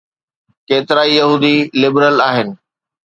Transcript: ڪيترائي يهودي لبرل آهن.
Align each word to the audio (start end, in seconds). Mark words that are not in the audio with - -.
ڪيترائي 0.67 1.11
يهودي 1.19 1.53
لبرل 1.81 2.17
آهن. 2.31 2.49